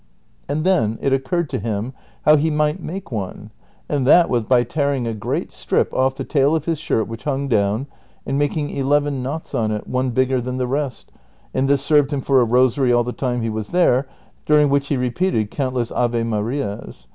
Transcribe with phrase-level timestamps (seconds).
[0.49, 1.93] "And then it occurred to him
[2.23, 3.51] how he might make one,
[3.87, 7.25] and that was by tearing a great strip off the tail of his shirt which
[7.25, 7.85] hung down,
[8.25, 11.11] and making eleven knots on it, one bigger than the rest,
[11.53, 14.07] and this served him for a rosary all the time he was there,
[14.47, 17.05] during which he repeated countless ave marias.